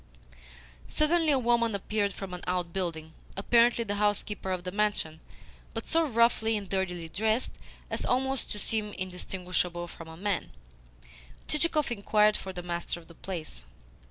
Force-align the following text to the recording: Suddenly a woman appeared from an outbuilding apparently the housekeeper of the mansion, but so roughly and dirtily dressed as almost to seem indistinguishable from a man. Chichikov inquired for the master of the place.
Suddenly 0.89 1.29
a 1.29 1.37
woman 1.37 1.75
appeared 1.75 2.11
from 2.11 2.33
an 2.33 2.41
outbuilding 2.47 3.13
apparently 3.37 3.83
the 3.83 3.93
housekeeper 4.01 4.49
of 4.49 4.63
the 4.63 4.71
mansion, 4.71 5.19
but 5.75 5.85
so 5.85 6.07
roughly 6.07 6.57
and 6.57 6.67
dirtily 6.67 7.07
dressed 7.07 7.51
as 7.91 8.03
almost 8.03 8.51
to 8.51 8.57
seem 8.57 8.93
indistinguishable 8.93 9.87
from 9.87 10.07
a 10.07 10.17
man. 10.17 10.53
Chichikov 11.47 11.91
inquired 11.91 12.35
for 12.35 12.51
the 12.51 12.63
master 12.63 12.99
of 12.99 13.09
the 13.09 13.13
place. 13.13 13.63